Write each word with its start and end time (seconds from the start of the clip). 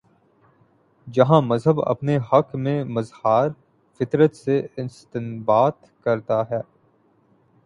جہاں 1.07 1.41
مذہب 1.41 1.81
اپنے 1.85 2.17
حق 2.33 2.55
میں 2.55 2.83
مظاہر 2.83 3.47
فطرت 3.99 4.35
سے 4.35 4.61
استنباط 4.77 5.75
کر 6.03 6.19
تا 6.19 6.41
ہے۔ 6.51 6.61